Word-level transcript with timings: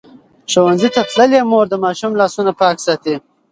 ښوونځې 0.51 0.89
تللې 0.95 1.41
مور 1.49 1.65
د 1.69 1.75
ماشوم 1.85 2.11
لاسونه 2.21 2.51
پاک 2.61 2.77
ساتي. 2.85 3.15